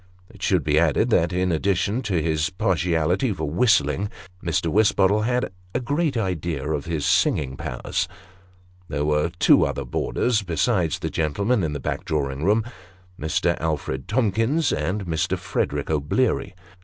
[0.33, 4.09] It should be added, that, in addition to his partiality for whistling,
[4.43, 4.65] Mr.
[4.71, 8.07] Wisbottle had a great idea of his singing powers.
[8.87, 12.63] There were two other boarders, besides the gentleman in the back drawing room
[13.19, 13.55] Mr.
[13.61, 15.37] Alfred Tomkins and Mr.
[15.37, 16.55] Frederick O'Bleary.